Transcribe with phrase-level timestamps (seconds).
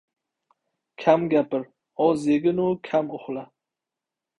[1.03, 1.69] —Kam gapir,
[2.09, 3.49] oz yeginu kam uxla.